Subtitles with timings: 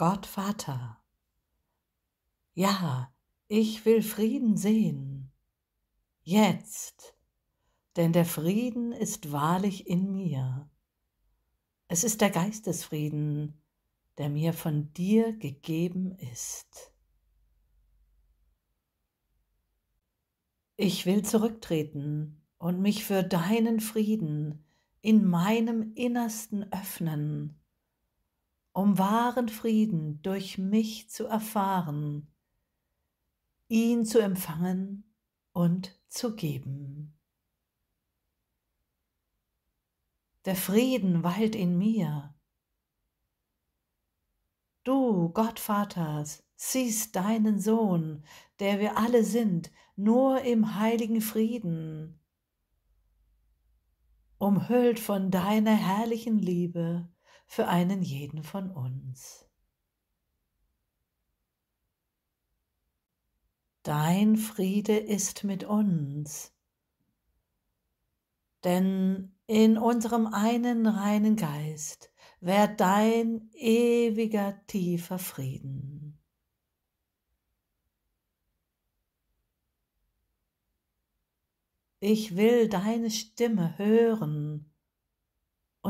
[0.00, 0.96] Gott Vater,
[2.54, 3.12] ja,
[3.48, 5.30] ich will Frieden sehen,
[6.22, 7.14] jetzt,
[7.96, 10.70] denn der Frieden ist wahrlich in mir.
[11.86, 13.60] Es ist der Geistesfrieden,
[14.16, 16.94] der mir von dir gegeben ist.
[20.76, 24.64] Ich will zurücktreten und mich für deinen Frieden
[25.02, 27.59] in meinem Innersten öffnen,
[28.80, 32.32] um wahren Frieden durch mich zu erfahren,
[33.68, 35.04] ihn zu empfangen
[35.52, 37.14] und zu geben.
[40.46, 42.34] Der Frieden weilt in mir.
[44.82, 48.24] Du, Gott Vaters, siehst deinen Sohn,
[48.60, 52.18] der wir alle sind, nur im heiligen Frieden
[54.38, 57.10] umhüllt von deiner herrlichen Liebe
[57.50, 59.44] für einen jeden von uns.
[63.82, 66.54] Dein Friede ist mit uns,
[68.62, 76.20] denn in unserem einen reinen Geist währt dein ewiger tiefer Frieden.
[81.98, 84.69] Ich will deine Stimme hören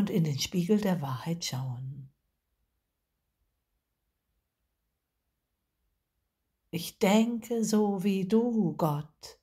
[0.00, 2.10] und in den Spiegel der Wahrheit schauen.
[6.70, 9.38] Ich denke so wie du, Gott,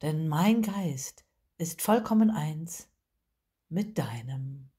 [0.00, 1.24] denn mein Geist
[1.56, 2.88] ist vollkommen eins
[3.68, 4.70] mit deinem.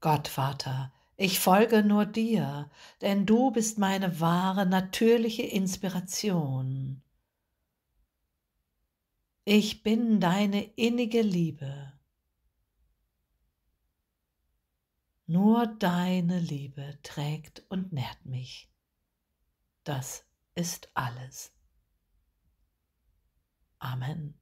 [0.00, 7.02] Gott, Vater, ich folge nur dir, denn du bist meine wahre, natürliche Inspiration.
[9.50, 11.98] Ich bin deine innige Liebe.
[15.24, 18.70] Nur deine Liebe trägt und nährt mich.
[19.84, 21.50] Das ist alles.
[23.78, 24.38] Amen.